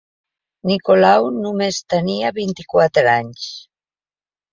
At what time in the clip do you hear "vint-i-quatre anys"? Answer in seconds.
2.37-3.45